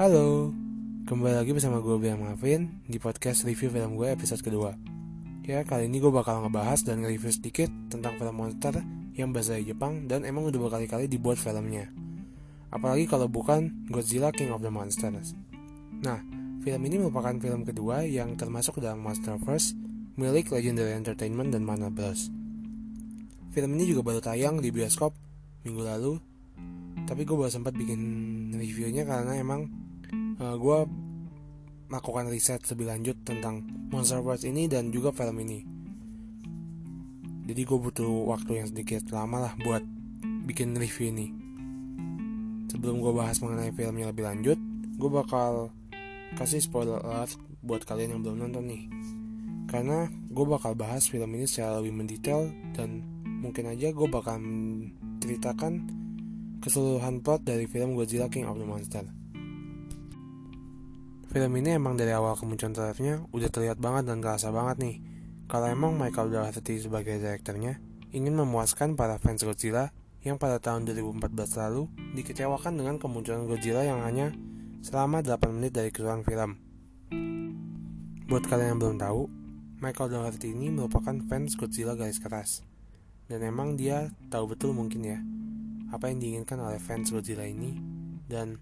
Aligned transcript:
Halo, 0.00 0.48
kembali 1.04 1.44
lagi 1.44 1.52
bersama 1.52 1.76
gue 1.84 1.92
Biang 2.00 2.24
Mavin 2.24 2.80
di 2.88 2.96
podcast 2.96 3.44
review 3.44 3.68
film 3.68 4.00
gue 4.00 4.08
episode 4.08 4.40
kedua. 4.40 4.72
Ya, 5.44 5.60
kali 5.60 5.92
ini 5.92 6.00
gue 6.00 6.08
bakal 6.08 6.40
ngebahas 6.40 6.88
dan 6.88 7.04
nge-review 7.04 7.28
sedikit 7.28 7.68
tentang 7.92 8.16
film 8.16 8.32
monster 8.32 8.80
yang 9.12 9.28
bahasa 9.36 9.60
Jepang 9.60 10.08
dan 10.08 10.24
emang 10.24 10.48
udah 10.48 10.56
berkali-kali 10.56 11.04
dibuat 11.04 11.36
filmnya. 11.36 11.92
Apalagi 12.72 13.04
kalau 13.04 13.28
bukan 13.28 13.84
Godzilla 13.92 14.32
King 14.32 14.56
of 14.56 14.64
the 14.64 14.72
Monsters. 14.72 15.36
Nah, 16.00 16.24
film 16.64 16.80
ini 16.88 16.96
merupakan 16.96 17.36
film 17.36 17.68
kedua 17.68 18.00
yang 18.00 18.40
termasuk 18.40 18.80
dalam 18.80 19.04
Monsterverse 19.04 19.76
milik 20.16 20.48
Legendary 20.48 20.96
Entertainment 20.96 21.52
dan 21.52 21.68
Warner 21.68 21.92
Bros. 21.92 22.32
Film 23.52 23.76
ini 23.76 23.84
juga 23.84 24.00
baru 24.00 24.24
tayang 24.24 24.64
di 24.64 24.72
bioskop 24.72 25.12
minggu 25.68 25.84
lalu 25.84 26.12
tapi 27.04 27.28
gue 27.28 27.36
baru 27.36 27.52
sempat 27.52 27.76
bikin 27.76 28.00
reviewnya 28.56 29.04
karena 29.04 29.36
emang 29.36 29.79
uh, 30.40 30.56
gue 30.56 30.78
melakukan 31.90 32.32
riset 32.32 32.64
lebih 32.72 32.86
lanjut 32.88 33.16
tentang 33.22 33.62
Monster 33.92 34.24
Wars 34.24 34.42
ini 34.46 34.66
dan 34.66 34.88
juga 34.94 35.12
film 35.12 35.36
ini. 35.42 35.66
Jadi 37.50 37.60
gue 37.66 37.78
butuh 37.78 38.30
waktu 38.30 38.62
yang 38.62 38.66
sedikit 38.70 39.10
lama 39.10 39.50
lah 39.50 39.54
buat 39.60 39.82
bikin 40.46 40.78
review 40.78 41.10
ini. 41.10 41.26
Sebelum 42.70 43.02
gue 43.02 43.12
bahas 43.12 43.42
mengenai 43.42 43.74
filmnya 43.74 44.14
lebih 44.14 44.24
lanjut 44.24 44.58
gue 45.00 45.10
bakal 45.10 45.72
kasih 46.36 46.60
spoiler 46.60 47.00
alert 47.00 47.34
buat 47.64 47.82
kalian 47.88 48.16
yang 48.16 48.20
belum 48.22 48.36
nonton 48.46 48.64
nih. 48.68 48.82
Karena 49.66 50.06
gue 50.10 50.46
bakal 50.46 50.76
bahas 50.78 51.08
film 51.08 51.34
ini 51.34 51.48
secara 51.48 51.80
lebih 51.82 51.96
mendetail 51.96 52.52
dan 52.76 53.02
mungkin 53.24 53.72
aja 53.72 53.90
gue 53.90 54.08
bakal 54.12 54.38
menceritakan 54.38 55.88
keseluruhan 56.60 57.24
plot 57.24 57.48
dari 57.48 57.64
film 57.64 57.96
Godzilla 57.96 58.28
King 58.28 58.46
of 58.46 58.60
the 58.60 58.68
Monster. 58.68 59.19
Film 61.30 61.62
ini 61.62 61.78
emang 61.78 61.94
dari 61.94 62.10
awal 62.10 62.34
kemunculan 62.34 62.74
trailernya 62.74 63.22
udah 63.30 63.50
terlihat 63.54 63.78
banget 63.78 64.10
dan 64.10 64.18
kerasa 64.18 64.50
banget 64.50 64.82
nih. 64.82 64.96
Kalau 65.46 65.70
emang 65.70 65.94
Michael 65.94 66.34
Dougherty 66.34 66.82
sebagai 66.82 67.22
direkturnya 67.22 67.78
ingin 68.10 68.34
memuaskan 68.34 68.98
para 68.98 69.14
fans 69.22 69.46
Godzilla 69.46 69.94
yang 70.26 70.42
pada 70.42 70.58
tahun 70.58 70.90
2014 70.90 71.30
lalu 71.54 71.86
dikecewakan 72.18 72.82
dengan 72.82 72.98
kemunculan 72.98 73.46
Godzilla 73.46 73.86
yang 73.86 74.02
hanya 74.02 74.34
selama 74.82 75.22
8 75.22 75.54
menit 75.54 75.70
dari 75.70 75.94
keseluruhan 75.94 76.26
film. 76.26 76.58
Buat 78.26 78.50
kalian 78.50 78.74
yang 78.74 78.80
belum 78.82 78.96
tahu, 78.98 79.30
Michael 79.78 80.10
Dougherty 80.10 80.50
ini 80.50 80.74
merupakan 80.74 81.14
fans 81.30 81.54
Godzilla 81.54 81.94
garis 81.94 82.18
keras. 82.18 82.66
Dan 83.30 83.46
emang 83.46 83.78
dia 83.78 84.10
tahu 84.34 84.58
betul 84.58 84.74
mungkin 84.74 85.06
ya, 85.06 85.22
apa 85.94 86.10
yang 86.10 86.18
diinginkan 86.18 86.58
oleh 86.58 86.82
fans 86.82 87.14
Godzilla 87.14 87.46
ini 87.46 87.78
dan 88.26 88.58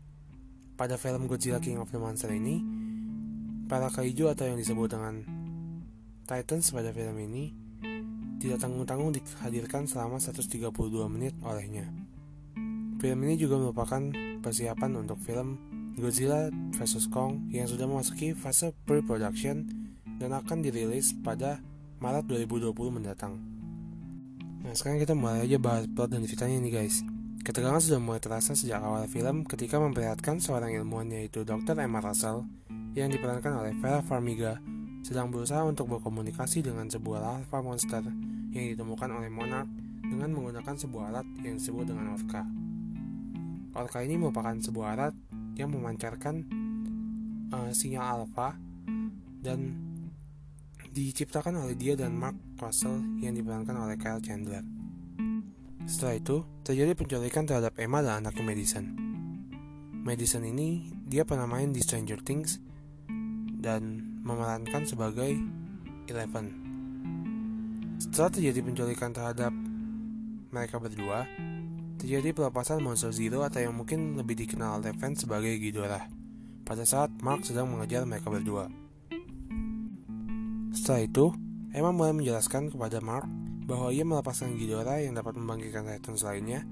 pada 0.79 0.95
film 0.95 1.27
Godzilla 1.27 1.59
King 1.59 1.83
of 1.83 1.91
the 1.91 1.99
Monster 1.99 2.31
ini 2.31 2.63
para 3.67 3.91
kaiju 3.91 4.31
atau 4.31 4.47
yang 4.47 4.55
disebut 4.55 4.95
dengan 4.95 5.27
Titans 6.23 6.71
pada 6.71 6.95
film 6.95 7.19
ini 7.19 7.51
tidak 8.39 8.63
tanggung-tanggung 8.63 9.11
dihadirkan 9.11 9.91
selama 9.91 10.23
132 10.23 10.71
menit 11.11 11.35
olehnya. 11.43 11.91
Film 13.03 13.19
ini 13.27 13.35
juga 13.35 13.59
merupakan 13.59 13.99
persiapan 14.39 15.03
untuk 15.03 15.19
film 15.19 15.59
Godzilla 15.99 16.47
vs 16.79 17.11
Kong 17.11 17.51
yang 17.51 17.67
sudah 17.67 17.91
memasuki 17.91 18.31
fase 18.39 18.71
pre-production 18.87 19.67
dan 20.23 20.31
akan 20.31 20.63
dirilis 20.63 21.11
pada 21.27 21.59
Maret 21.99 22.31
2020 22.31 22.71
mendatang. 22.95 23.43
Nah 24.63 24.75
sekarang 24.79 25.03
kita 25.03 25.19
mulai 25.19 25.43
aja 25.43 25.59
bahas 25.59 25.91
plot 25.91 26.15
dan 26.15 26.23
ceritanya 26.23 26.63
nih 26.63 26.73
guys. 26.79 27.03
Ketegangan 27.45 27.81
sudah 27.83 28.01
mulai 28.03 28.19
terasa 28.19 28.53
sejak 28.59 28.83
awal 28.83 29.07
film 29.07 29.47
ketika 29.47 29.79
memperlihatkan 29.79 30.43
seorang 30.43 30.75
ilmuwan 30.75 31.11
yaitu 31.15 31.47
Dr. 31.47 31.79
Emma 31.79 32.03
Russell 32.03 32.45
yang 32.99 33.09
diperankan 33.15 33.63
oleh 33.63 33.73
Vera 33.79 34.03
Farmiga 34.03 34.59
sedang 35.07 35.31
berusaha 35.31 35.63
untuk 35.65 35.89
berkomunikasi 35.89 36.67
dengan 36.67 36.91
sebuah 36.91 37.19
larva 37.23 37.59
monster 37.63 38.03
yang 38.53 38.65
ditemukan 38.75 39.09
oleh 39.09 39.31
Monarch 39.31 39.71
dengan 40.05 40.35
menggunakan 40.35 40.75
sebuah 40.75 41.05
alat 41.15 41.27
yang 41.45 41.57
disebut 41.61 41.85
dengan 41.89 42.17
Orca. 42.17 42.43
Orca 43.77 43.99
ini 44.03 44.19
merupakan 44.19 44.57
sebuah 44.59 44.87
alat 44.99 45.15
yang 45.55 45.71
memancarkan 45.71 46.45
uh, 47.55 47.71
sinyal 47.71 48.25
alfa 48.25 48.57
dan 49.39 49.77
diciptakan 50.91 51.63
oleh 51.63 51.79
dia 51.79 51.95
dan 51.95 52.17
Mark 52.17 52.35
Russell 52.59 52.99
yang 53.23 53.37
diperankan 53.37 53.77
oleh 53.79 53.95
Kyle 53.95 54.19
Chandler. 54.19 54.78
Setelah 55.89 56.21
itu, 56.21 56.45
terjadi 56.69 56.93
penculikan 56.93 57.49
terhadap 57.49 57.73
Emma 57.81 58.05
dan 58.05 58.21
anaknya 58.21 58.45
Madison. 58.45 58.93
Madison 60.05 60.45
ini, 60.45 60.93
dia 61.09 61.25
pernah 61.25 61.49
main 61.49 61.73
di 61.73 61.81
Stranger 61.81 62.21
Things 62.21 62.61
dan 63.57 64.05
memerankan 64.21 64.85
sebagai 64.85 65.33
Eleven. 66.05 66.47
Setelah 67.97 68.31
terjadi 68.37 68.61
penculikan 68.61 69.17
terhadap 69.17 69.49
mereka 70.53 70.77
berdua, 70.77 71.25
terjadi 71.97 72.37
pelepasan 72.37 72.85
monster 72.85 73.09
Zero 73.09 73.41
atau 73.41 73.65
yang 73.65 73.73
mungkin 73.73 74.13
lebih 74.21 74.37
dikenal 74.45 74.85
oleh 74.85 74.93
sebagai 75.17 75.57
Ghidorah 75.57 76.05
pada 76.69 76.85
saat 76.85 77.09
Mark 77.25 77.49
sedang 77.49 77.73
mengejar 77.73 78.05
mereka 78.05 78.29
berdua. 78.29 78.69
Setelah 80.69 81.01
itu, 81.01 81.33
Emma 81.73 81.97
mulai 81.97 82.13
menjelaskan 82.13 82.69
kepada 82.69 83.01
Mark 83.01 83.25
bahwa 83.69 83.93
ia 83.93 84.01
melepaskan 84.01 84.57
Ghidorah 84.57 85.05
yang 85.05 85.13
dapat 85.13 85.37
membangkitkan 85.37 85.85
Titans 85.85 86.25
lainnya 86.25 86.65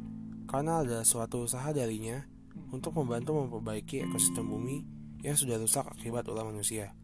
karena 0.48 0.80
ada 0.80 1.04
suatu 1.04 1.44
usaha 1.44 1.68
darinya 1.76 2.24
untuk 2.72 2.96
membantu 2.96 3.36
memperbaiki 3.36 4.08
ekosistem 4.08 4.48
bumi 4.48 4.80
yang 5.20 5.36
sudah 5.36 5.60
rusak 5.60 5.84
akibat 5.92 6.24
ulah 6.24 6.48
manusia. 6.48 6.96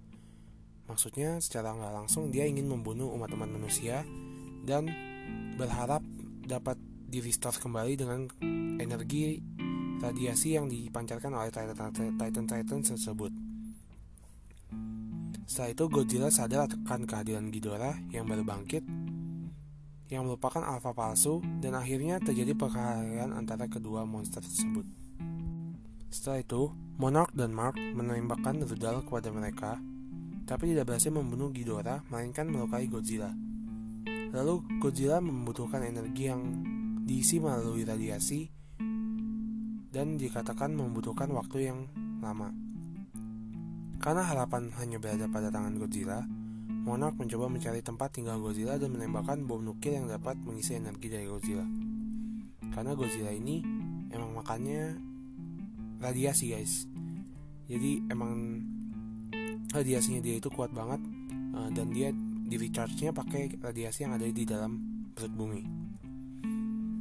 Maksudnya 0.89 1.37
secara 1.45 1.77
nggak 1.77 1.93
langsung 1.93 2.33
dia 2.33 2.49
ingin 2.49 2.73
membunuh 2.73 3.13
umat-umat 3.13 3.53
manusia 3.53 4.01
dan 4.65 4.89
berharap 5.61 6.01
dapat 6.49 6.81
di 7.13 7.21
kembali 7.21 7.93
dengan 7.93 8.25
energi 8.81 9.45
radiasi 10.01 10.57
yang 10.57 10.73
dipancarkan 10.73 11.37
oleh 11.37 11.53
Titan-Titan 12.17 12.81
tersebut. 12.81 13.33
Setelah 15.45 15.71
itu 15.77 15.85
Godzilla 15.93 16.33
sadar 16.33 16.65
akan 16.65 17.05
kehadiran 17.05 17.53
Ghidorah 17.53 18.01
yang 18.09 18.25
baru 18.25 18.41
bangkit 18.41 19.12
yang 20.13 20.29
merupakan 20.29 20.61
alfa 20.61 20.93
palsu 20.93 21.41
dan 21.65 21.73
akhirnya 21.73 22.21
terjadi 22.21 22.53
perkelahian 22.53 23.33
antara 23.33 23.65
kedua 23.65 24.05
monster 24.05 24.45
tersebut. 24.45 24.85
Setelah 26.13 26.45
itu, 26.45 26.69
Monarch 27.01 27.33
dan 27.33 27.57
Mark 27.57 27.81
menembakkan 27.81 28.61
rudal 28.61 29.01
kepada 29.01 29.33
mereka, 29.33 29.81
tapi 30.45 30.77
tidak 30.77 30.93
berhasil 30.93 31.09
membunuh 31.09 31.49
Ghidorah, 31.49 32.05
melainkan 32.13 32.53
melukai 32.53 32.85
Godzilla. 32.85 33.33
Lalu 34.37 34.61
Godzilla 34.77 35.25
membutuhkan 35.25 35.81
energi 35.81 36.29
yang 36.29 36.45
diisi 37.09 37.41
melalui 37.41 37.89
radiasi 37.89 38.53
dan 39.89 40.21
dikatakan 40.21 40.77
membutuhkan 40.77 41.33
waktu 41.33 41.73
yang 41.73 41.89
lama. 42.21 42.53
Karena 43.97 44.29
harapan 44.29 44.69
hanya 44.77 45.01
berada 45.01 45.33
pada 45.33 45.49
tangan 45.49 45.81
Godzilla, 45.81 46.21
Monarch 46.83 47.15
mencoba 47.15 47.47
mencari 47.47 47.79
tempat 47.79 48.19
tinggal 48.19 48.43
Godzilla 48.43 48.75
dan 48.75 48.91
menembakkan 48.91 49.47
bom 49.47 49.63
nuklir 49.63 50.03
yang 50.03 50.11
dapat 50.11 50.35
mengisi 50.43 50.75
energi 50.75 51.07
dari 51.07 51.31
Godzilla. 51.31 51.63
Karena 52.75 52.99
Godzilla 52.99 53.31
ini 53.31 53.63
emang 54.11 54.35
makannya 54.35 54.99
radiasi 56.03 56.51
guys. 56.51 56.91
Jadi 57.71 58.03
emang 58.11 58.59
radiasinya 59.71 60.19
dia 60.19 60.43
itu 60.43 60.51
kuat 60.51 60.75
banget 60.75 60.99
uh, 61.55 61.71
dan 61.71 61.95
dia 61.95 62.11
di 62.53 62.59
recharge-nya 62.59 63.15
pakai 63.15 63.63
radiasi 63.63 64.05
yang 64.05 64.19
ada 64.19 64.27
di 64.27 64.43
dalam 64.43 65.07
perut 65.15 65.33
bumi. 65.33 65.63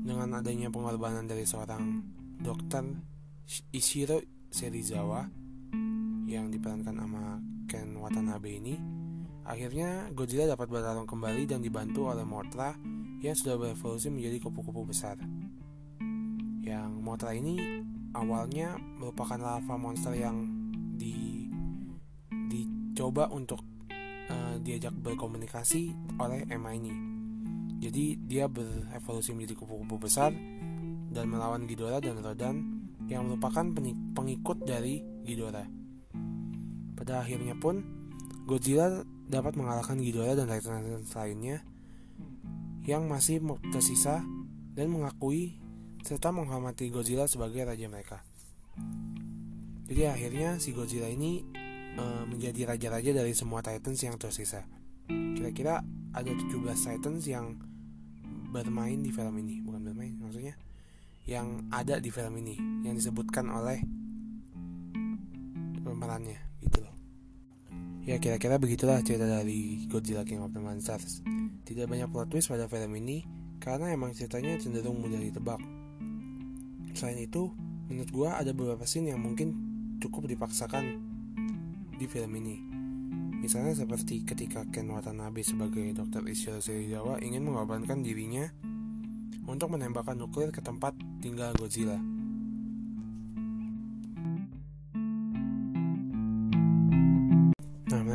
Dengan 0.05 0.37
adanya 0.37 0.69
pengorbanan 0.69 1.25
dari 1.25 1.43
seorang 1.43 2.05
dokter 2.37 2.85
Ishiro 3.73 4.21
Serizawa 4.53 5.25
yang 6.29 6.53
diperankan 6.53 6.95
sama 6.95 7.41
Ken 7.67 7.97
Watanabe 7.99 8.61
ini, 8.61 8.75
Akhirnya, 9.41 10.09
Godzilla 10.13 10.53
dapat 10.53 10.69
bertarung 10.69 11.09
kembali 11.09 11.49
dan 11.49 11.65
dibantu 11.65 12.13
oleh 12.13 12.21
Mothra 12.21 12.77
yang 13.21 13.33
sudah 13.37 13.57
berevolusi 13.57 14.09
menjadi 14.13 14.37
kupu-kupu 14.41 14.89
besar. 14.89 15.17
Yang 16.61 16.91
Mothra 17.01 17.33
ini 17.33 17.57
awalnya 18.13 18.77
merupakan 18.77 19.37
larva 19.37 19.75
monster 19.77 20.13
yang 20.13 20.45
di 20.97 21.47
dicoba 22.51 23.31
untuk 23.31 23.63
uh, 24.29 24.55
diajak 24.59 24.93
berkomunikasi 24.93 25.89
oleh 26.19 26.45
Emma 26.51 26.75
ini. 26.75 26.93
Jadi 27.81 28.19
dia 28.21 28.45
berevolusi 28.45 29.33
menjadi 29.33 29.57
kupu-kupu 29.57 30.05
besar 30.05 30.29
dan 31.11 31.25
melawan 31.25 31.65
Ghidorah 31.65 31.97
dan 31.97 32.21
Rodan 32.21 32.55
yang 33.09 33.25
merupakan 33.25 33.65
pengikut 34.13 34.57
dari 34.61 35.01
Ghidorah. 35.25 35.65
Pada 36.93 37.25
akhirnya 37.25 37.57
pun 37.57 37.81
Godzilla 38.45 39.01
dapat 39.31 39.55
mengalahkan 39.55 39.95
Ghidorah 39.95 40.35
dan 40.35 40.51
Titan 40.51 40.83
lainnya 41.07 41.63
yang 42.83 43.07
masih 43.07 43.39
tersisa 43.71 44.19
dan 44.75 44.91
mengakui 44.91 45.55
serta 46.03 46.35
menghormati 46.35 46.91
Godzilla 46.91 47.31
sebagai 47.31 47.63
raja 47.63 47.87
mereka. 47.87 48.27
Jadi 49.87 50.03
akhirnya 50.07 50.59
si 50.59 50.75
Godzilla 50.75 51.07
ini 51.07 51.45
uh, 51.95 52.27
menjadi 52.27 52.75
raja-raja 52.75 53.11
dari 53.15 53.31
semua 53.31 53.63
Titans 53.63 53.99
yang 54.03 54.19
tersisa. 54.19 54.67
Kira-kira 55.07 55.79
ada 56.11 56.31
17 56.31 56.51
Titans 56.59 57.23
yang 57.23 57.55
bermain 58.51 58.99
di 58.99 59.15
film 59.15 59.39
ini, 59.39 59.63
bukan 59.63 59.81
bermain 59.87 60.15
maksudnya 60.19 60.59
yang 61.29 61.69
ada 61.69 62.01
di 62.01 62.09
film 62.09 62.33
ini 62.41 62.57
yang 62.83 62.97
disebutkan 62.97 63.47
oleh 63.47 63.79
pemerannya 65.85 66.39
gitu 66.65 66.81
loh. 66.81 66.90
Ya 68.01 68.17
kira-kira 68.17 68.57
begitulah 68.57 68.97
cerita 69.05 69.29
dari 69.29 69.85
Godzilla 69.85 70.25
King 70.25 70.41
of 70.41 70.49
the 70.49 70.61
Monsters. 70.61 71.21
Tidak 71.61 71.85
banyak 71.85 72.09
plot 72.09 72.33
twist 72.33 72.49
pada 72.49 72.65
film 72.65 72.97
ini 72.97 73.21
karena 73.61 73.93
emang 73.93 74.17
ceritanya 74.17 74.57
cenderung 74.57 74.97
mudah 74.97 75.21
ditebak. 75.21 75.61
Selain 76.97 77.21
itu, 77.21 77.53
menurut 77.93 78.09
gue 78.09 78.29
ada 78.29 78.51
beberapa 78.57 78.89
scene 78.89 79.13
yang 79.13 79.21
mungkin 79.21 79.53
cukup 80.01 80.25
dipaksakan 80.25 80.97
di 82.01 82.09
film 82.09 82.33
ini. 82.41 82.57
Misalnya 83.37 83.77
seperti 83.77 84.25
ketika 84.25 84.65
Ken 84.73 84.89
Watanabe 84.89 85.45
sebagai 85.45 85.85
Dr. 85.93 86.25
Ishiro 86.25 86.57
Serizawa 86.57 87.21
ingin 87.21 87.45
mengorbankan 87.45 88.01
dirinya 88.01 88.49
untuk 89.45 89.77
menembakkan 89.77 90.17
nuklir 90.17 90.49
ke 90.49 90.65
tempat 90.65 90.97
tinggal 91.21 91.53
Godzilla. 91.53 92.01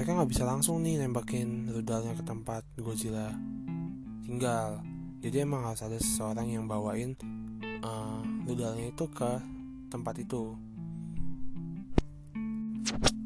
Mereka 0.07 0.23
nggak 0.23 0.33
bisa 0.39 0.47
langsung 0.47 0.87
nih 0.87 1.03
nembakin 1.03 1.67
rudalnya 1.67 2.15
ke 2.15 2.23
tempat 2.23 2.63
Godzilla 2.79 3.35
tinggal. 4.23 4.79
Jadi 5.19 5.43
emang 5.43 5.67
harus 5.67 5.83
ada 5.83 5.99
seseorang 5.99 6.47
yang 6.47 6.71
bawain 6.71 7.19
uh, 7.83 8.23
rudalnya 8.47 8.95
itu 8.95 9.03
ke 9.11 9.43
tempat 9.91 10.23
itu. 10.23 10.55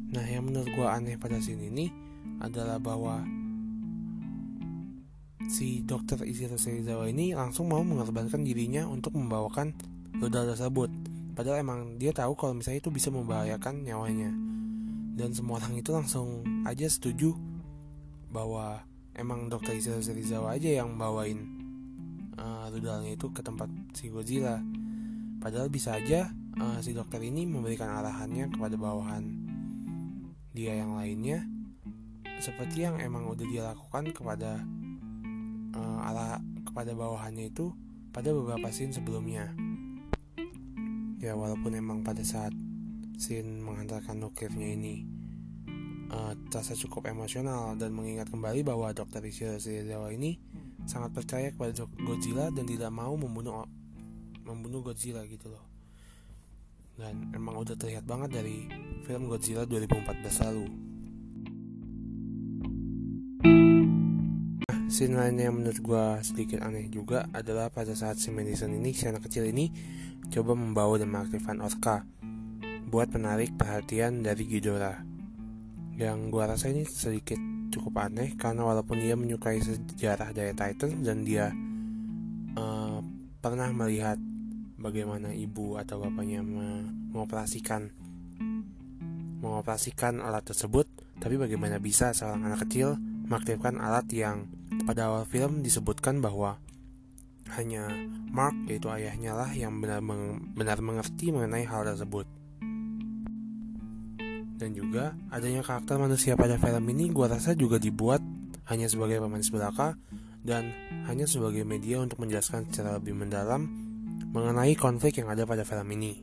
Nah, 0.08 0.24
yang 0.24 0.48
menurut 0.48 0.72
gue 0.72 0.86
aneh 0.88 1.20
pada 1.20 1.36
sini 1.36 1.68
ini 1.68 1.92
adalah 2.40 2.80
bahwa 2.80 3.28
si 5.52 5.84
dokter 5.84 6.16
Ishiro 6.24 6.56
Serizawa 6.56 7.12
ini 7.12 7.36
langsung 7.36 7.68
mau 7.68 7.84
mengorbankan 7.84 8.40
dirinya 8.40 8.88
untuk 8.88 9.20
membawakan 9.20 9.76
rudal 10.16 10.48
tersebut. 10.56 10.88
Padahal 11.36 11.60
emang 11.60 12.00
dia 12.00 12.16
tahu 12.16 12.32
kalau 12.40 12.56
misalnya 12.56 12.80
itu 12.80 12.88
bisa 12.88 13.12
membahayakan 13.12 13.84
nyawanya. 13.84 14.32
Dan 15.10 15.34
semua 15.34 15.58
orang 15.58 15.76
itu 15.78 15.90
langsung 15.90 16.46
aja 16.64 16.86
setuju 16.86 17.34
bahwa 18.30 18.86
emang 19.18 19.50
dokter 19.50 19.74
Ishiro 19.74 19.98
Serizawa 20.00 20.54
aja 20.54 20.70
yang 20.82 20.94
bawain 20.94 21.60
uh, 22.38 22.70
rudalnya 22.70 23.14
itu 23.14 23.28
ke 23.34 23.42
tempat 23.42 23.68
si 23.92 24.08
Godzilla. 24.08 24.62
Padahal 25.40 25.68
bisa 25.68 25.98
aja 25.98 26.30
uh, 26.58 26.78
si 26.78 26.94
dokter 26.94 27.20
ini 27.22 27.44
memberikan 27.44 27.90
arahannya 27.90 28.50
kepada 28.50 28.76
bawahan 28.78 29.24
dia 30.50 30.74
yang 30.74 30.98
lainnya 30.98 31.46
seperti 32.40 32.82
yang 32.88 32.98
emang 32.98 33.28
udah 33.28 33.46
dia 33.46 33.62
lakukan 33.70 34.10
kepada 34.10 34.64
uh, 35.76 35.98
ala 36.08 36.40
kepada 36.66 36.96
bawahannya 36.96 37.52
itu 37.52 37.70
pada 38.10 38.34
beberapa 38.34 38.66
scene 38.72 38.90
sebelumnya 38.90 39.52
ya 41.20 41.36
walaupun 41.36 41.76
emang 41.76 42.00
pada 42.00 42.24
saat 42.24 42.50
scene 43.20 43.60
menghantarkan 43.60 44.16
nukirnya 44.16 44.72
ini 44.72 45.04
uh, 46.08 46.32
terasa 46.48 46.72
cukup 46.72 47.04
emosional 47.12 47.76
dan 47.76 47.92
mengingat 47.92 48.32
kembali 48.32 48.64
bahwa 48.64 48.88
Dr. 48.96 49.20
Ishiro 49.20 49.60
Serizawa 49.60 50.08
ini 50.08 50.40
sangat 50.88 51.12
percaya 51.12 51.52
kepada 51.52 51.84
Godzilla 52.00 52.48
dan 52.48 52.64
tidak 52.64 52.88
mau 52.88 53.12
membunuh 53.20 53.68
membunuh 54.48 54.80
Godzilla 54.80 55.20
gitu 55.28 55.52
loh 55.52 55.68
dan 56.96 57.28
emang 57.36 57.60
udah 57.60 57.76
terlihat 57.76 58.08
banget 58.08 58.40
dari 58.40 58.68
film 59.04 59.28
Godzilla 59.28 59.64
2014 59.64 60.44
lalu. 60.44 60.66
Nah, 64.68 64.78
scene 64.92 65.16
lainnya 65.16 65.48
yang 65.48 65.56
menurut 65.60 65.80
gue 65.80 66.04
sedikit 66.20 66.60
aneh 66.60 66.92
juga 66.92 67.24
adalah 67.32 67.72
pada 67.72 67.96
saat 67.96 68.20
si 68.20 68.28
Madison 68.28 68.68
ini, 68.76 68.92
si 68.92 69.08
anak 69.08 69.24
kecil 69.28 69.48
ini 69.48 69.72
coba 70.28 70.52
membawa 70.52 71.00
dan 71.00 71.08
mengaktifkan 71.08 71.64
Orca 71.64 72.04
buat 72.90 73.14
menarik 73.14 73.54
perhatian 73.54 74.26
dari 74.26 74.42
Ghidorah. 74.50 74.98
Yang 75.94 76.18
gue 76.34 76.42
rasa 76.42 76.66
ini 76.74 76.82
sedikit 76.82 77.38
cukup 77.70 78.10
aneh 78.10 78.34
karena 78.34 78.66
walaupun 78.66 78.98
dia 78.98 79.14
menyukai 79.14 79.62
sejarah 79.62 80.34
dari 80.34 80.50
Titan 80.50 81.06
dan 81.06 81.22
dia 81.22 81.54
uh, 82.58 82.98
pernah 83.38 83.70
melihat 83.70 84.18
bagaimana 84.74 85.30
ibu 85.30 85.78
atau 85.78 86.02
bapaknya 86.02 86.42
mengoperasikan 86.42 87.94
mengoperasikan 89.40 90.20
alat 90.20 90.52
tersebut, 90.52 90.84
tapi 91.16 91.40
bagaimana 91.40 91.80
bisa 91.80 92.12
seorang 92.12 92.44
anak 92.44 92.68
kecil 92.68 93.00
mengaktifkan 93.00 93.80
alat 93.80 94.04
yang 94.12 94.50
pada 94.84 95.08
awal 95.08 95.24
film 95.24 95.64
disebutkan 95.64 96.20
bahwa 96.20 96.60
hanya 97.56 97.88
Mark 98.30 98.54
yaitu 98.68 98.92
ayahnya 98.92 99.34
lah 99.34 99.50
yang 99.54 99.80
benar 99.80 100.04
benar 100.54 100.78
mengerti 100.84 101.32
mengenai 101.32 101.64
hal 101.64 101.88
tersebut. 101.88 102.39
Dan 104.60 104.76
juga 104.76 105.16
adanya 105.32 105.64
karakter 105.64 105.96
manusia 105.96 106.36
pada 106.36 106.60
film 106.60 106.84
ini 106.92 107.08
gua 107.08 107.32
rasa 107.32 107.56
juga 107.56 107.80
dibuat 107.80 108.20
hanya 108.68 108.92
sebagai 108.92 109.16
pemanis 109.16 109.48
belaka 109.48 109.96
dan 110.44 110.68
hanya 111.08 111.24
sebagai 111.24 111.64
media 111.64 112.04
untuk 112.04 112.20
menjelaskan 112.20 112.68
secara 112.68 113.00
lebih 113.00 113.16
mendalam 113.16 113.64
mengenai 114.36 114.76
konflik 114.76 115.16
yang 115.16 115.32
ada 115.32 115.48
pada 115.48 115.64
film 115.64 115.88
ini. 115.96 116.20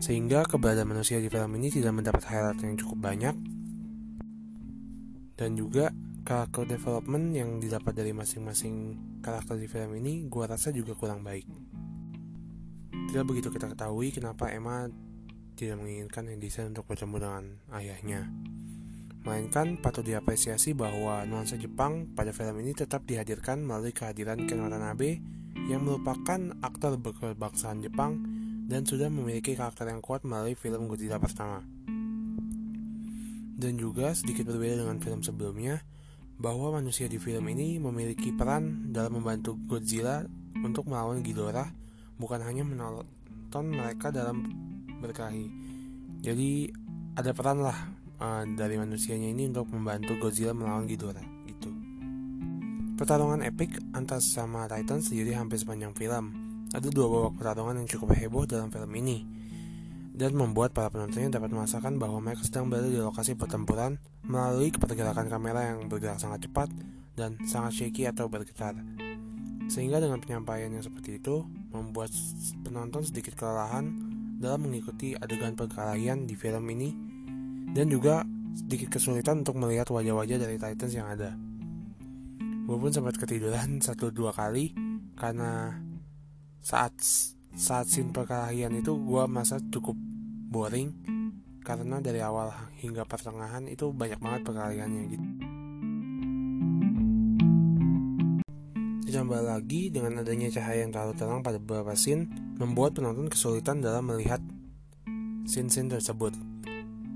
Sehingga 0.00 0.48
keberadaan 0.48 0.88
manusia 0.88 1.20
di 1.20 1.28
film 1.28 1.52
ini 1.60 1.68
tidak 1.68 1.92
mendapat 2.00 2.24
highlight 2.32 2.64
yang 2.64 2.80
cukup 2.80 3.12
banyak 3.12 3.36
dan 5.36 5.52
juga 5.52 5.92
karakter 6.24 6.64
development 6.64 7.36
yang 7.36 7.60
didapat 7.60 7.92
dari 7.92 8.16
masing-masing 8.16 8.96
karakter 9.20 9.60
di 9.60 9.68
film 9.68 9.92
ini 10.00 10.24
gua 10.32 10.48
rasa 10.48 10.72
juga 10.72 10.96
kurang 10.96 11.20
baik. 11.20 11.44
Tidak 13.12 13.24
begitu 13.28 13.52
kita 13.52 13.68
ketahui 13.68 14.16
kenapa 14.16 14.48
Emma 14.48 14.88
tidak 15.58 15.82
menginginkan 15.82 16.30
desain 16.38 16.70
untuk 16.70 16.86
bertemu 16.86 17.16
dengan 17.18 17.44
ayahnya. 17.74 18.30
Melainkan 19.26 19.82
patut 19.82 20.06
diapresiasi 20.06 20.78
bahwa 20.78 21.26
nuansa 21.26 21.58
Jepang 21.58 22.06
pada 22.14 22.30
film 22.30 22.62
ini 22.62 22.70
tetap 22.70 23.02
dihadirkan 23.02 23.66
melalui 23.66 23.90
kehadiran 23.90 24.46
Ken 24.46 24.62
Watanabe 24.62 25.18
yang 25.66 25.82
merupakan 25.82 26.54
aktor 26.62 26.94
berkebangsaan 27.02 27.82
Jepang 27.82 28.22
dan 28.70 28.86
sudah 28.86 29.10
memiliki 29.10 29.58
karakter 29.58 29.90
yang 29.90 29.98
kuat 29.98 30.22
melalui 30.22 30.54
film 30.54 30.86
Godzilla 30.86 31.18
pertama. 31.18 31.66
Dan 33.58 33.74
juga 33.74 34.14
sedikit 34.14 34.46
berbeda 34.46 34.86
dengan 34.86 35.02
film 35.02 35.26
sebelumnya, 35.26 35.82
bahwa 36.38 36.78
manusia 36.78 37.10
di 37.10 37.18
film 37.18 37.42
ini 37.50 37.82
memiliki 37.82 38.30
peran 38.30 38.94
dalam 38.94 39.18
membantu 39.18 39.58
Godzilla 39.66 40.22
untuk 40.62 40.86
melawan 40.86 41.26
Ghidorah, 41.26 41.66
bukan 42.14 42.46
hanya 42.46 42.62
menonton 42.62 43.64
mereka 43.74 44.14
dalam 44.14 44.46
berkelahi. 44.98 45.48
Jadi 46.20 46.70
ada 47.14 47.30
peran 47.34 47.62
lah 47.62 47.78
uh, 48.18 48.44
dari 48.46 48.78
manusianya 48.78 49.30
ini 49.30 49.50
untuk 49.50 49.70
membantu 49.70 50.18
Godzilla 50.18 50.54
melawan 50.54 50.86
Ghidorah. 50.86 51.38
Pertarungan 52.98 53.46
epik 53.46 53.78
antar 53.94 54.18
sama 54.18 54.66
Titan 54.66 54.98
sendiri 54.98 55.30
hampir 55.30 55.54
sepanjang 55.54 55.94
film. 55.94 56.34
Ada 56.74 56.90
dua 56.90 57.06
babak 57.06 57.38
pertarungan 57.38 57.78
yang 57.78 57.86
cukup 57.86 58.10
heboh 58.18 58.42
dalam 58.42 58.74
film 58.74 58.90
ini 58.98 59.22
dan 60.18 60.34
membuat 60.34 60.74
para 60.74 60.90
penontonnya 60.90 61.38
dapat 61.38 61.54
merasakan 61.54 62.02
bahwa 62.02 62.18
mereka 62.18 62.42
sedang 62.42 62.66
berada 62.66 62.90
di 62.90 62.98
lokasi 62.98 63.38
pertempuran 63.38 64.02
melalui 64.26 64.74
pergerakan 64.74 65.30
kamera 65.30 65.70
yang 65.70 65.86
bergerak 65.86 66.18
sangat 66.18 66.50
cepat 66.50 66.74
dan 67.14 67.38
sangat 67.46 67.78
shaky 67.78 68.10
atau 68.10 68.26
bergetar. 68.26 68.74
Sehingga 69.70 70.02
dengan 70.02 70.18
penyampaian 70.18 70.74
yang 70.74 70.82
seperti 70.82 71.22
itu 71.22 71.46
membuat 71.70 72.10
penonton 72.66 73.06
sedikit 73.06 73.38
kelelahan 73.38 74.07
dalam 74.38 74.70
mengikuti 74.70 75.18
adegan 75.18 75.58
perkelahian 75.58 76.24
di 76.24 76.38
film 76.38 76.64
ini 76.70 76.90
dan 77.74 77.90
juga 77.90 78.22
sedikit 78.54 78.96
kesulitan 78.96 79.42
untuk 79.42 79.58
melihat 79.58 79.90
wajah-wajah 79.90 80.38
dari 80.38 80.56
Titans 80.56 80.94
yang 80.94 81.10
ada 81.10 81.34
gue 82.68 82.76
pun 82.76 82.92
sempat 82.92 83.16
ketiduran 83.16 83.80
satu 83.86 84.14
dua 84.14 84.30
kali 84.30 84.72
karena 85.18 85.74
saat 86.62 86.94
saat 87.56 87.90
scene 87.90 88.12
perkelahian 88.12 88.76
itu 88.76 88.92
gue 88.92 89.22
merasa 89.26 89.58
cukup 89.72 89.96
boring 90.48 90.92
karena 91.64 92.00
dari 92.00 92.20
awal 92.24 92.48
hingga 92.80 93.04
pertengahan 93.04 93.68
itu 93.68 93.92
banyak 93.92 94.16
banget 94.24 94.40
perkelahiannya 94.40 95.02
gitu. 95.12 95.27
Ditambah 99.08 99.40
lagi 99.40 99.88
dengan 99.88 100.20
adanya 100.20 100.52
cahaya 100.52 100.84
yang 100.84 100.92
terlalu 100.92 101.16
terang 101.16 101.40
pada 101.40 101.56
beberapa 101.56 101.96
scene 101.96 102.28
membuat 102.60 102.92
penonton 102.92 103.32
kesulitan 103.32 103.80
dalam 103.80 104.04
melihat 104.04 104.36
scene-scene 105.48 105.88
tersebut. 105.88 106.36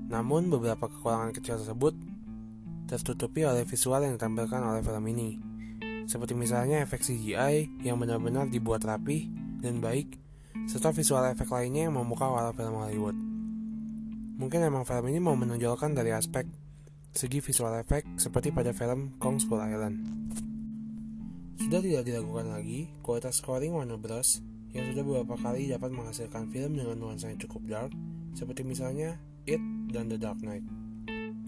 Namun 0.09 0.49
beberapa 0.49 0.89
kekurangan 0.89 1.37
kecil 1.37 1.61
tersebut 1.61 1.93
tertutupi 2.89 3.45
oleh 3.45 3.61
visual 3.69 4.01
yang 4.01 4.17
ditampilkan 4.17 4.57
oleh 4.65 4.81
film 4.81 5.05
ini. 5.05 5.37
Seperti 6.09 6.33
misalnya 6.33 6.81
efek 6.81 7.05
CGI 7.05 7.85
yang 7.85 8.01
benar-benar 8.01 8.49
dibuat 8.49 8.81
rapi 8.89 9.29
dan 9.61 9.77
baik, 9.77 10.17
serta 10.65 10.97
visual 10.97 11.21
efek 11.29 11.45
lainnya 11.53 11.93
yang 11.93 11.93
membuka 11.93 12.25
walau 12.25 12.57
film 12.57 12.73
Hollywood. 12.73 13.17
Mungkin 14.41 14.65
emang 14.65 14.81
film 14.81 15.13
ini 15.13 15.21
mau 15.21 15.37
menonjolkan 15.37 15.93
dari 15.93 16.09
aspek 16.09 16.49
segi 17.13 17.37
visual 17.37 17.77
efek 17.85 18.17
seperti 18.17 18.49
pada 18.49 18.73
film 18.73 19.13
Kong 19.21 19.37
Skull 19.37 19.61
Island. 19.61 20.23
Sudah 21.61 21.85
tidak 21.85 22.09
diragukan 22.09 22.49
lagi, 22.49 22.89
kualitas 23.05 23.37
scoring 23.37 23.77
Warner 23.77 24.01
Bros. 24.01 24.41
yang 24.73 24.89
sudah 24.89 25.05
beberapa 25.05 25.37
kali 25.37 25.69
dapat 25.69 25.93
menghasilkan 25.93 26.49
film 26.49 26.73
dengan 26.73 26.97
nuansa 26.97 27.29
yang 27.29 27.37
cukup 27.37 27.61
dark, 27.69 27.91
seperti 28.33 28.65
misalnya 28.65 29.21
It 29.45 29.61
dan 29.93 30.09
The 30.09 30.17
Dark 30.17 30.41
Knight. 30.41 30.65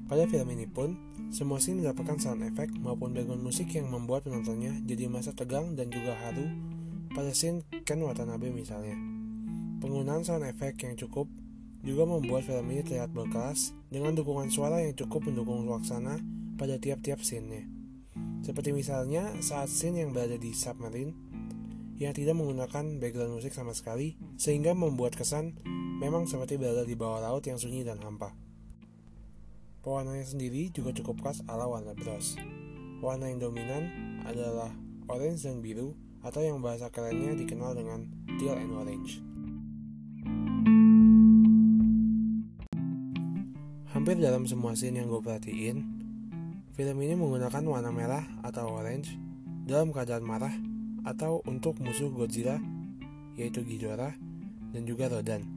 Pada 0.05 0.29
film 0.29 0.45
ini 0.53 0.69
pun, 0.69 0.93
semua 1.33 1.57
scene 1.57 1.81
mendapatkan 1.81 2.21
sound 2.21 2.45
effect 2.45 2.77
maupun 2.77 3.17
background 3.17 3.41
musik 3.41 3.73
yang 3.73 3.89
membuat 3.89 4.29
penontonnya 4.29 4.77
jadi 4.85 5.09
masa 5.09 5.33
tegang 5.33 5.73
dan 5.73 5.89
juga 5.89 6.13
haru 6.21 6.45
pada 7.17 7.33
scene 7.33 7.65
Ken 7.81 7.97
Watanabe 8.05 8.53
misalnya. 8.53 8.93
Penggunaan 9.81 10.21
sound 10.21 10.45
effect 10.45 10.85
yang 10.85 10.93
cukup 10.93 11.25
juga 11.81 12.05
membuat 12.05 12.45
film 12.45 12.69
ini 12.69 12.85
terlihat 12.85 13.09
berkelas 13.09 13.73
dengan 13.89 14.13
dukungan 14.13 14.53
suara 14.53 14.85
yang 14.85 14.93
cukup 14.93 15.25
mendukung 15.25 15.65
suasana 15.65 16.21
pada 16.61 16.77
tiap-tiap 16.77 17.25
scene-nya. 17.25 17.74
Seperti 18.45 18.77
misalnya 18.77 19.33
saat 19.41 19.73
scene 19.73 20.05
yang 20.05 20.13
berada 20.13 20.37
di 20.37 20.53
submarine 20.53 21.17
yang 21.97 22.13
tidak 22.13 22.37
menggunakan 22.37 23.01
background 23.01 23.41
musik 23.41 23.57
sama 23.57 23.73
sekali 23.73 24.21
sehingga 24.37 24.77
membuat 24.77 25.17
kesan 25.17 25.57
memang 25.97 26.29
seperti 26.29 26.61
berada 26.61 26.85
di 26.85 26.93
bawah 26.93 27.25
laut 27.25 27.41
yang 27.49 27.57
sunyi 27.57 27.81
dan 27.81 27.97
hampa. 28.05 28.37
Pewarnanya 29.81 30.29
sendiri 30.29 30.69
juga 30.69 30.93
cukup 30.93 31.25
khas 31.25 31.41
ala 31.49 31.65
warna 31.65 31.97
Bros. 31.97 32.37
Warna 33.01 33.33
yang 33.33 33.41
dominan 33.41 33.89
adalah 34.29 34.69
orange 35.09 35.49
dan 35.49 35.65
biru 35.65 35.97
atau 36.21 36.45
yang 36.45 36.61
bahasa 36.61 36.93
kerennya 36.93 37.33
dikenal 37.33 37.73
dengan 37.73 38.05
teal 38.37 38.61
and 38.61 38.73
orange. 38.77 39.25
Hampir 43.89 44.21
dalam 44.21 44.45
semua 44.45 44.77
scene 44.77 45.01
yang 45.01 45.09
gue 45.09 45.21
perhatiin, 45.23 46.04
film 46.75 46.99
ini 46.99 47.15
menggunakan 47.15 47.63
warna 47.63 47.91
merah 47.95 48.23
atau 48.43 48.75
orange 48.75 49.15
dalam 49.63 49.95
keadaan 49.95 50.27
marah 50.27 50.51
atau 51.07 51.39
untuk 51.47 51.79
musuh 51.79 52.11
Godzilla 52.11 52.59
yaitu 53.39 53.63
Ghidorah 53.63 54.11
dan 54.75 54.83
juga 54.83 55.07
Rodan 55.07 55.47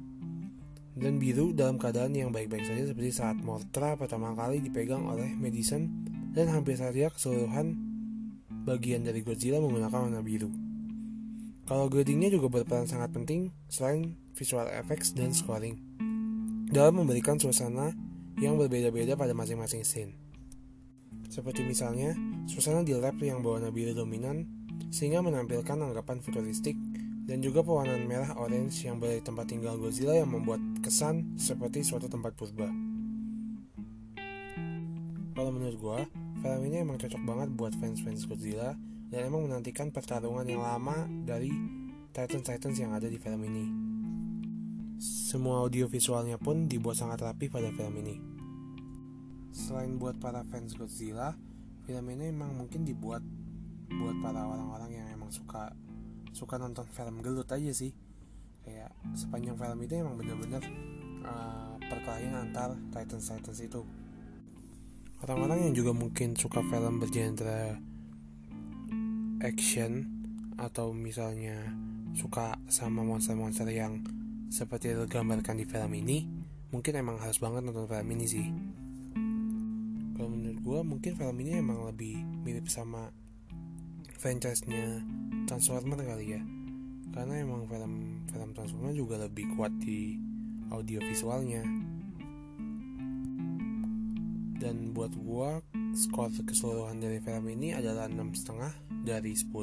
dan 0.98 1.18
biru 1.18 1.50
dalam 1.54 1.78
keadaan 1.78 2.14
yang 2.14 2.30
baik-baik 2.30 2.66
saja 2.66 2.86
seperti 2.86 3.10
saat 3.10 3.38
Mortra 3.38 3.98
pertama 3.98 4.34
kali 4.34 4.62
dipegang 4.62 5.06
oleh 5.10 5.34
Madison 5.34 5.86
dan 6.34 6.50
hampir 6.54 6.78
saja 6.78 7.10
keseluruhan 7.10 7.74
bagian 8.66 9.02
dari 9.02 9.22
Godzilla 9.22 9.62
menggunakan 9.62 10.10
warna 10.10 10.22
biru. 10.22 10.50
Kalau 11.66 11.86
gradingnya 11.90 12.30
juga 12.30 12.50
berperan 12.50 12.86
sangat 12.86 13.14
penting 13.14 13.54
selain 13.66 14.14
visual 14.34 14.66
effects 14.70 15.14
dan 15.14 15.34
scoring 15.34 15.78
dalam 16.70 17.02
memberikan 17.02 17.38
suasana 17.38 17.94
yang 18.38 18.54
berbeda-beda 18.54 19.18
pada 19.18 19.34
masing-masing 19.34 19.82
scene. 19.82 20.27
Seperti 21.28 21.60
misalnya, 21.60 22.16
suasana 22.48 22.80
di 22.80 22.96
lab 22.96 23.20
yang 23.20 23.44
berwarna 23.44 23.68
biru 23.68 23.92
dominan 23.92 24.48
sehingga 24.88 25.20
menampilkan 25.20 25.76
anggapan 25.76 26.24
futuristik 26.24 26.74
dan 27.28 27.44
juga 27.44 27.60
pewarnaan 27.60 28.08
merah 28.08 28.32
orange 28.40 28.88
yang 28.88 28.96
berada 28.96 29.20
tempat 29.20 29.52
tinggal 29.52 29.76
Godzilla 29.76 30.16
yang 30.16 30.32
membuat 30.32 30.64
kesan 30.80 31.36
seperti 31.36 31.84
suatu 31.84 32.08
tempat 32.08 32.32
purba. 32.32 32.72
Kalau 35.36 35.50
menurut 35.52 35.76
gue, 35.76 35.98
film 36.40 36.60
ini 36.64 36.80
emang 36.80 36.96
cocok 36.96 37.22
banget 37.28 37.48
buat 37.52 37.76
fans-fans 37.76 38.24
Godzilla 38.24 38.72
dan 39.12 39.28
emang 39.28 39.44
menantikan 39.44 39.92
pertarungan 39.92 40.48
yang 40.48 40.64
lama 40.64 41.04
dari 41.28 41.52
Titans-Titans 42.16 42.80
yang 42.80 42.96
ada 42.96 43.06
di 43.06 43.20
film 43.20 43.44
ini. 43.44 43.64
Semua 44.98 45.62
audio 45.62 45.86
visualnya 45.86 46.40
pun 46.40 46.66
dibuat 46.66 46.96
sangat 46.96 47.20
rapi 47.20 47.52
pada 47.52 47.68
film 47.70 47.92
ini. 48.00 48.37
Selain 49.68 50.00
buat 50.00 50.16
para 50.16 50.40
fans 50.48 50.72
Godzilla, 50.72 51.36
film 51.84 52.08
ini 52.08 52.32
emang 52.32 52.56
mungkin 52.56 52.88
dibuat 52.88 53.20
buat 53.92 54.16
para 54.24 54.48
orang-orang 54.48 54.96
yang 54.96 55.06
emang 55.12 55.28
suka 55.28 55.76
suka 56.32 56.56
nonton 56.56 56.88
film 56.88 57.20
gelut 57.20 57.44
aja 57.52 57.68
sih. 57.76 57.92
Kayak 58.64 58.96
sepanjang 59.12 59.60
film 59.60 59.76
itu 59.84 59.92
emang 60.00 60.16
bener-bener 60.16 60.64
uh, 61.20 61.76
perkelahian 61.84 62.48
antar 62.48 62.80
Titans 62.96 63.28
Titans 63.28 63.60
itu. 63.60 63.84
Orang-orang 65.20 65.68
yang 65.68 65.74
juga 65.76 65.92
mungkin 65.92 66.32
suka 66.32 66.64
film 66.64 66.96
bergenre 66.96 67.76
action 69.44 70.08
atau 70.56 70.96
misalnya 70.96 71.76
suka 72.16 72.56
sama 72.72 73.04
monster-monster 73.04 73.68
yang 73.68 74.00
seperti 74.48 74.96
digambarkan 74.96 75.60
di 75.60 75.68
film 75.68 75.92
ini 75.92 76.24
mungkin 76.72 76.96
emang 76.96 77.20
harus 77.20 77.36
banget 77.36 77.68
nonton 77.68 77.84
film 77.84 78.08
ini 78.16 78.24
sih 78.24 78.48
kalau 80.18 80.34
menurut 80.34 80.58
gue 80.58 80.78
mungkin 80.82 81.12
film 81.14 81.36
ini 81.38 81.62
emang 81.62 81.86
lebih 81.86 82.18
mirip 82.42 82.66
sama 82.66 83.14
franchise-nya 84.18 84.98
Transformer 85.46 86.02
kali 86.02 86.34
ya. 86.34 86.42
Karena 87.14 87.38
emang 87.38 87.70
film 87.70 88.26
film 88.26 88.50
Transformer 88.50 88.92
juga 88.92 89.16
lebih 89.22 89.46
kuat 89.54 89.70
di 89.78 90.18
audio 90.74 90.98
visualnya. 91.06 91.62
Dan 94.58 94.90
buat 94.90 95.14
gua 95.14 95.62
skor 95.94 96.34
keseluruhan 96.34 96.98
dari 96.98 97.22
film 97.22 97.46
ini 97.46 97.78
adalah 97.78 98.10
enam 98.10 98.34
setengah 98.34 98.74
dari 99.06 99.32
10 99.38 99.54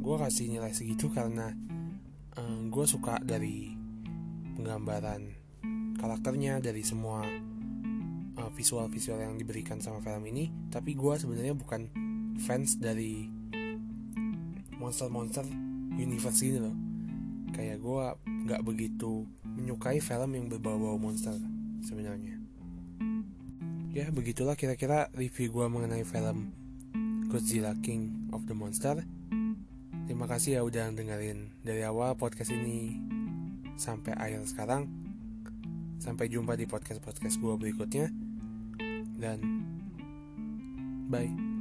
gua 0.00 0.16
kasih 0.24 0.48
nilai 0.48 0.72
segitu 0.72 1.12
karena 1.12 1.52
um, 2.40 2.72
gua 2.72 2.88
suka 2.88 3.20
dari 3.20 3.76
penggambaran 4.56 5.43
karakternya 6.04 6.60
dari 6.60 6.84
semua 6.84 7.24
uh, 8.36 8.50
visual-visual 8.52 9.24
yang 9.24 9.40
diberikan 9.40 9.80
sama 9.80 10.04
film 10.04 10.20
ini. 10.28 10.52
Tapi 10.68 10.92
gue 10.92 11.14
sebenarnya 11.16 11.56
bukan 11.56 11.88
fans 12.44 12.76
dari 12.76 13.24
monster-monster 14.76 15.48
universe 15.96 16.44
ini 16.44 16.60
loh. 16.60 16.76
Kayak 17.56 17.80
gue 17.80 18.04
nggak 18.44 18.62
begitu 18.68 19.24
menyukai 19.48 20.04
film 20.04 20.36
yang 20.36 20.52
berbau-bau 20.52 21.00
monster 21.00 21.32
sebenarnya. 21.80 22.36
Ya 23.94 24.10
begitulah 24.12 24.60
kira-kira 24.60 25.08
review 25.16 25.54
gue 25.54 25.66
mengenai 25.72 26.04
film 26.04 26.52
Godzilla 27.32 27.72
King 27.80 28.28
of 28.34 28.44
the 28.44 28.52
Monster. 28.52 29.00
Terima 30.04 30.28
kasih 30.28 30.60
ya 30.60 30.62
udah 30.66 30.92
dengerin 30.92 31.64
dari 31.64 31.80
awal 31.80 32.12
podcast 32.18 32.52
ini 32.52 33.00
sampai 33.78 34.12
akhir 34.18 34.44
sekarang 34.50 35.03
sampai 36.02 36.30
jumpa 36.30 36.58
di 36.58 36.66
podcast-podcast 36.66 37.36
gue 37.38 37.54
berikutnya. 37.58 38.06
Dan 39.14 39.38
bye 41.08 41.53